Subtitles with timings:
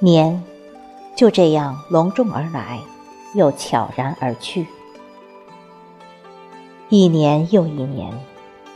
[0.00, 0.44] 年
[1.16, 2.78] 就这样隆重而来，
[3.34, 4.66] 又悄然而去。
[6.88, 8.12] 一年又一年，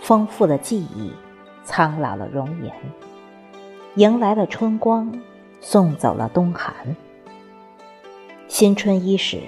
[0.00, 1.12] 丰富了记忆，
[1.64, 2.74] 苍老了容颜，
[3.94, 5.12] 迎来了春光，
[5.60, 6.74] 送走了冬寒。
[8.48, 9.40] 新春伊始，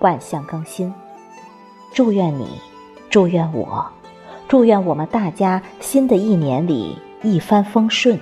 [0.00, 0.92] 万象更新。
[1.94, 2.46] 祝愿你，
[3.08, 3.86] 祝愿我，
[4.46, 8.20] 祝愿我们大家新的一年里一帆风顺，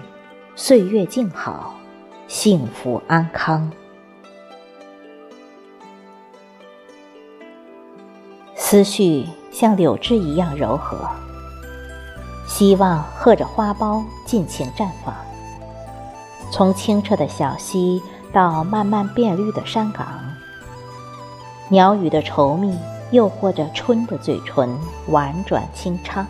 [0.54, 1.74] 岁月静好，
[2.36, 3.70] 幸福安康。
[8.56, 11.08] 思绪像柳枝一样柔和，
[12.48, 15.14] 希望和着花苞尽情绽放。
[16.50, 20.04] 从清澈的小溪到慢慢变绿的山岗，
[21.68, 22.76] 鸟语的稠密
[23.12, 26.26] 诱惑着春的嘴唇婉转清唱。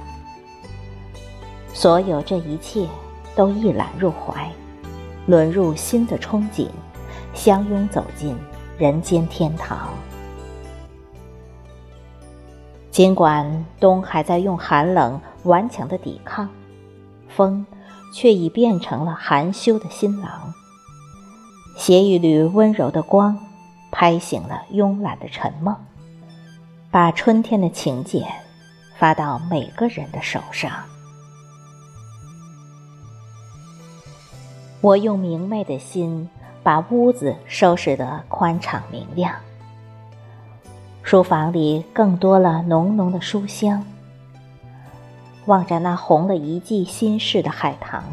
[1.73, 2.87] 所有这一切
[3.35, 4.53] 都一览入怀，
[5.27, 6.69] 沦入新的憧憬，
[7.33, 8.37] 相拥走进
[8.79, 9.89] 人间天堂。
[12.91, 16.49] 尽管冬还在用寒冷顽强的抵抗，
[17.29, 17.67] 风
[18.13, 20.53] 却已变成了含羞的新郎，
[21.77, 23.37] 携一缕温柔的光，
[23.91, 25.77] 拍醒了慵懒的沉梦，
[26.91, 28.25] 把春天的请柬
[28.97, 30.71] 发到每个人的手上。
[34.85, 36.29] 我用明媚的心
[36.63, 39.35] 把屋子收拾得宽敞明亮。
[41.03, 43.83] 书房里更多了浓浓的书香。
[45.47, 48.05] 望着那红了一季心事的海棠，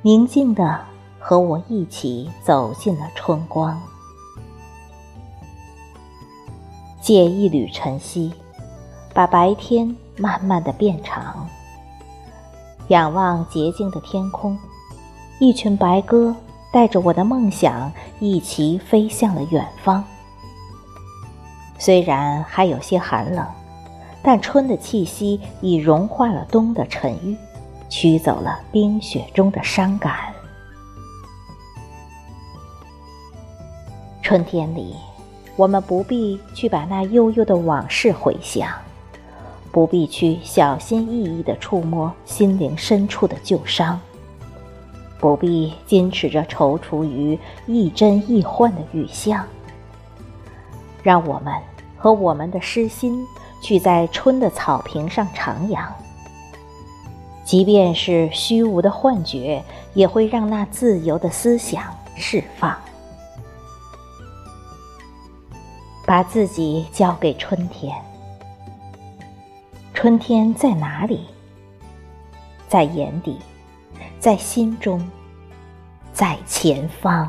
[0.00, 0.80] 宁静的
[1.18, 3.78] 和我一起走进了春光。
[7.02, 8.32] 借一缕晨曦，
[9.12, 11.46] 把白天慢慢的变长。
[12.88, 14.58] 仰望洁净的天空，
[15.38, 16.34] 一群白鸽
[16.72, 20.04] 带着我的梦想一齐飞向了远方。
[21.78, 23.44] 虽然还有些寒冷，
[24.22, 27.36] 但春的气息已融化了冬的沉郁，
[27.88, 30.32] 驱走了冰雪中的伤感。
[34.22, 34.94] 春天里，
[35.56, 38.70] 我们不必去把那悠悠的往事回想，
[39.72, 44.00] 不必去小心翼翼地触摸心灵深处的旧伤，
[45.22, 49.42] 不必矜持着踌躇于亦真亦幻的雨巷。
[51.02, 51.54] 让我们。
[52.02, 53.24] 和我们的诗心
[53.60, 55.86] 去在春的草坪上徜徉，
[57.44, 59.62] 即便是虚无的幻觉，
[59.94, 61.84] 也会让那自由的思想
[62.16, 62.76] 释放。
[66.04, 67.96] 把自己交给春天，
[69.94, 71.20] 春天在哪里？
[72.68, 73.38] 在眼底，
[74.22, 75.04] 在心中，
[76.12, 77.28] 在前方。